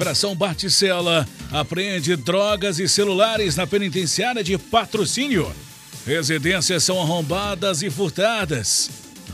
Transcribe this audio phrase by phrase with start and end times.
[0.00, 5.54] Operação Barticela apreende drogas e celulares na penitenciária de patrocínio.
[6.06, 8.88] Residências são arrombadas e furtadas.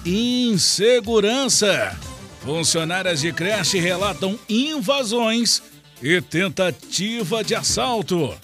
[0.05, 1.97] Insegurança.
[2.41, 5.63] Funcionárias de creche relatam invasões
[6.03, 8.35] e tentativa de assalto.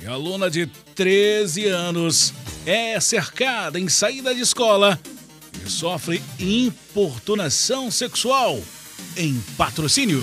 [0.00, 2.32] E aluna de 13 anos
[2.64, 4.96] é cercada em saída de escola
[5.66, 8.62] e sofre importunação sexual
[9.16, 10.22] em patrocínio.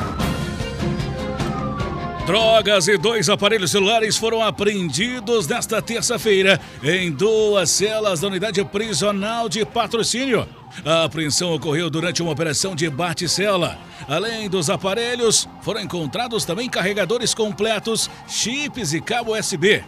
[2.31, 9.49] Drogas e dois aparelhos celulares foram apreendidos nesta terça-feira em duas celas da unidade prisional
[9.49, 10.47] de patrocínio.
[10.85, 13.77] A apreensão ocorreu durante uma operação de bate-cela.
[14.07, 19.83] Além dos aparelhos, foram encontrados também carregadores completos, chips e cabo USB.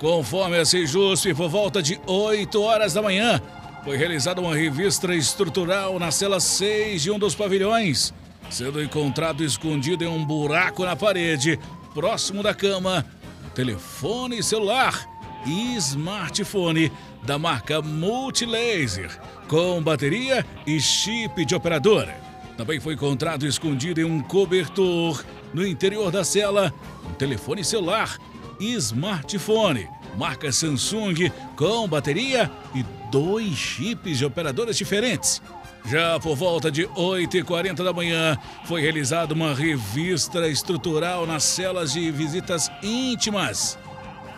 [0.00, 3.38] Conforme a Sejusp, por volta de 8 horas da manhã,
[3.84, 8.14] foi realizada uma revista estrutural na cela 6 de um dos pavilhões,
[8.48, 11.60] sendo encontrado escondido em um buraco na parede,
[11.94, 13.04] próximo da cama,
[13.46, 15.06] um telefone celular
[15.46, 16.90] e smartphone
[17.22, 19.10] da marca Multilaser,
[19.48, 22.16] com bateria e chip de operadora.
[22.56, 26.72] Também foi encontrado escondido em um cobertor no interior da cela
[27.04, 28.16] um telefone celular
[28.58, 35.42] e smartphone, marca Samsung, com bateria e dois chips de operadoras diferentes.
[35.84, 42.10] Já por volta de 8h40 da manhã, foi realizada uma revista estrutural nas celas de
[42.10, 43.78] visitas íntimas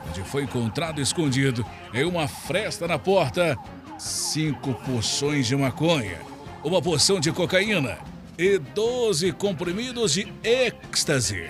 [0.08, 3.56] onde foi encontrado escondido em uma fresta na porta
[3.98, 6.18] cinco porções de maconha,
[6.62, 7.98] uma porção de cocaína
[8.36, 11.48] e 12 comprimidos de êxtase.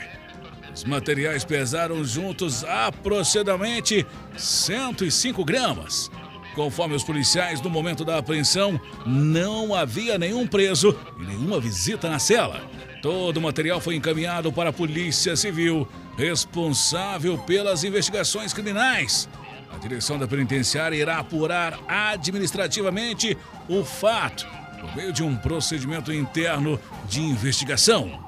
[0.75, 4.05] Os materiais pesaram juntos aproximadamente
[4.37, 6.11] 105 gramas.
[6.55, 12.19] Conforme os policiais, no momento da apreensão, não havia nenhum preso e nenhuma visita na
[12.19, 12.63] cela.
[13.03, 19.29] Todo o material foi encaminhado para a Polícia Civil, responsável pelas investigações criminais.
[19.75, 23.37] A direção da penitenciária irá apurar administrativamente
[23.69, 24.47] o fato
[24.81, 26.79] por meio de um procedimento interno
[27.09, 28.25] de investigação.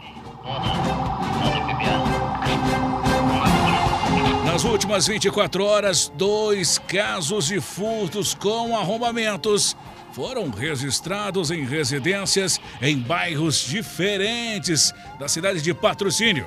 [4.57, 9.77] Nas últimas 24 horas, dois casos de furtos com arrombamentos
[10.15, 16.47] foram registrados em residências em bairros diferentes da cidade de Patrocínio.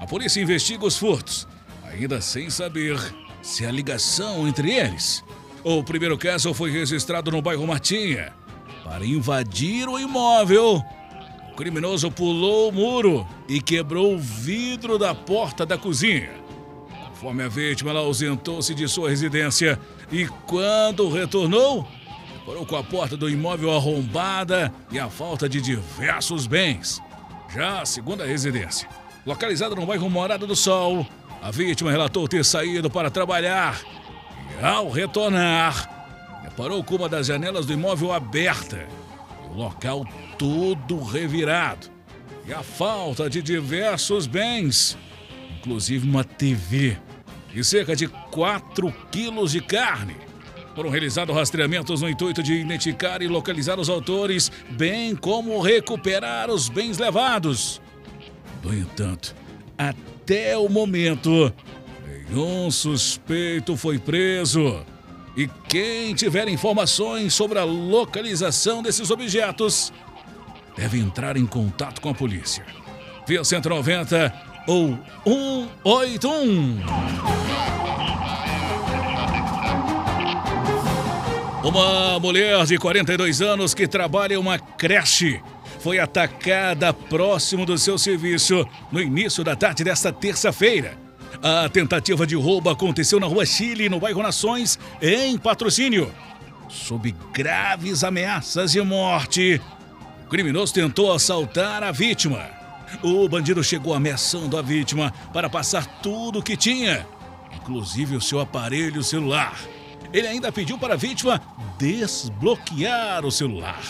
[0.00, 1.46] A polícia investiga os furtos,
[1.84, 2.98] ainda sem saber
[3.42, 5.22] se há ligação entre eles.
[5.62, 8.32] O primeiro caso foi registrado no bairro Martinha.
[8.82, 10.82] Para invadir o imóvel,
[11.52, 16.39] o criminoso pulou o muro e quebrou o vidro da porta da cozinha.
[17.20, 19.78] Conforme a vítima, ela ausentou-se de sua residência
[20.10, 21.86] e, quando retornou,
[22.46, 26.98] Parou com a porta do imóvel arrombada e a falta de diversos bens.
[27.54, 28.88] Já a segunda residência,
[29.26, 31.06] localizada no bairro Morada do Sol,
[31.42, 33.78] a vítima relatou ter saído para trabalhar
[34.58, 38.88] e, ao retornar, deparou com uma das janelas do imóvel aberta
[39.44, 40.06] e o local
[40.38, 41.88] todo revirado.
[42.46, 44.96] E a falta de diversos bens,
[45.58, 46.96] inclusive uma TV
[47.54, 50.16] e cerca de 4 quilos de carne.
[50.74, 56.68] Foram realizados rastreamentos no intuito de identificar e localizar os autores, bem como recuperar os
[56.68, 57.80] bens levados.
[58.62, 59.34] No entanto,
[59.76, 61.52] até o momento,
[62.06, 64.84] nenhum suspeito foi preso.
[65.36, 69.92] E quem tiver informações sobre a localização desses objetos
[70.76, 72.64] deve entrar em contato com a polícia.
[73.26, 76.80] Via 190 ou 181.
[81.62, 85.40] Uma mulher de 42 anos que trabalha em uma creche
[85.80, 90.96] foi atacada próximo do seu serviço no início da tarde desta terça-feira.
[91.42, 96.12] A tentativa de roubo aconteceu na rua Chile, no bairro Nações, em patrocínio.
[96.68, 99.60] Sob graves ameaças de morte,
[100.26, 102.59] o criminoso tentou assaltar a vítima.
[103.02, 107.06] O bandido chegou ameaçando a vítima para passar tudo o que tinha,
[107.54, 109.58] inclusive o seu aparelho celular.
[110.12, 111.40] Ele ainda pediu para a vítima
[111.78, 113.80] desbloquear o celular.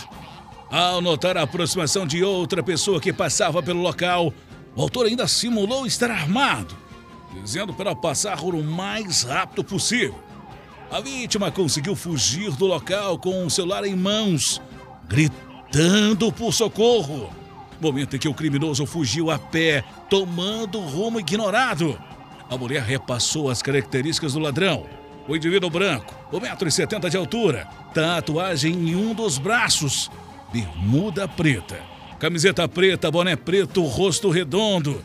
[0.70, 4.32] Ao notar a aproximação de outra pessoa que passava pelo local,
[4.76, 6.76] o autor ainda simulou estar armado,
[7.42, 10.22] dizendo para passar o mais rápido possível.
[10.90, 14.60] A vítima conseguiu fugir do local com o celular em mãos,
[15.08, 17.39] gritando por socorro.
[17.80, 21.98] Momento em que o criminoso fugiu a pé, tomando rumo ignorado.
[22.48, 24.86] A mulher repassou as características do ladrão.
[25.26, 30.10] O indivíduo branco, 1,70m de altura, tatuagem em um dos braços,
[30.52, 31.80] bermuda preta,
[32.18, 35.02] camiseta preta, boné preto, rosto redondo.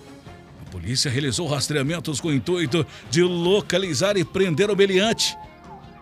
[0.66, 5.38] A polícia realizou rastreamentos com o intuito de localizar e prender o meliante.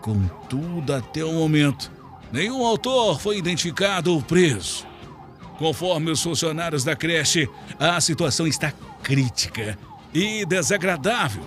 [0.00, 1.92] Contudo, até o momento,
[2.32, 4.86] nenhum autor foi identificado ou preso.
[5.58, 7.48] Conforme os funcionários da creche,
[7.78, 8.72] a situação está
[9.02, 9.78] crítica
[10.12, 11.44] e desagradável.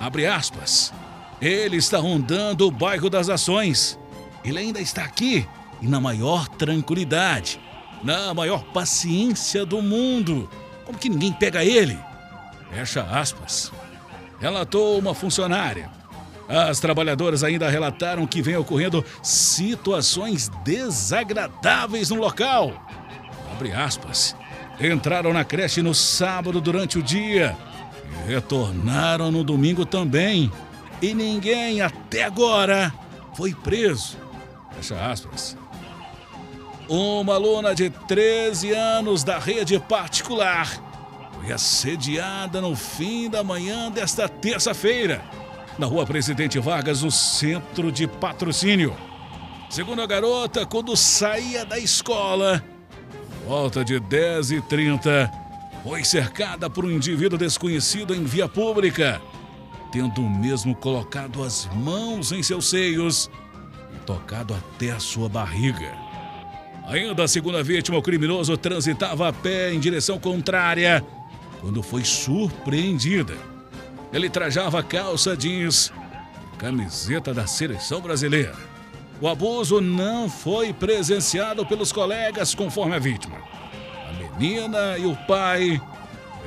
[0.00, 0.92] Abre aspas.
[1.40, 3.98] Ele está rondando o bairro das Ações.
[4.44, 5.46] Ele ainda está aqui
[5.80, 7.60] e na maior tranquilidade,
[8.02, 10.48] na maior paciência do mundo.
[10.84, 11.98] Como que ninguém pega ele?
[12.70, 13.72] Fecha aspas.
[14.40, 15.90] Relatou uma funcionária.
[16.48, 22.86] As trabalhadoras ainda relataram que vem ocorrendo situações desagradáveis no local.
[23.54, 24.34] Abre aspas.
[24.80, 27.56] Entraram na creche no sábado durante o dia
[28.26, 30.50] e retornaram no domingo também.
[31.00, 32.92] E ninguém até agora
[33.36, 34.16] foi preso.
[34.74, 35.56] Fecha aspas.
[36.88, 40.68] Uma aluna de 13 anos da rede particular
[41.34, 45.22] foi assediada no fim da manhã desta terça-feira,
[45.78, 48.96] na rua Presidente Vargas, no centro de patrocínio.
[49.70, 52.62] Segundo a garota, quando saía da escola,
[53.46, 55.30] volta de 10h30,
[55.82, 59.20] foi cercada por um indivíduo desconhecido em via pública,
[59.92, 63.30] tendo mesmo colocado as mãos em seus seios
[63.94, 65.92] e tocado até a sua barriga.
[66.86, 71.04] Ainda a segunda vítima, o criminoso transitava a pé em direção contrária
[71.60, 73.36] quando foi surpreendida.
[74.12, 75.92] Ele trajava calça jeans
[76.58, 78.73] camiseta da seleção brasileira.
[79.20, 83.36] O abuso não foi presenciado pelos colegas, conforme a vítima.
[84.08, 85.80] A menina e o pai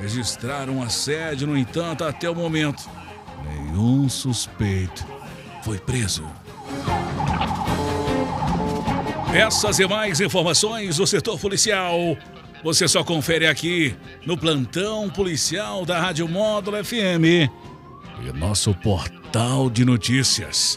[0.00, 2.88] registraram assédio, no entanto, até o momento,
[3.44, 5.04] nenhum suspeito
[5.62, 6.24] foi preso.
[9.34, 12.16] Essas e mais informações do setor policial
[12.62, 13.94] você só confere aqui
[14.26, 17.48] no plantão policial da Rádio Módulo FM
[18.24, 20.76] e nosso portal de notícias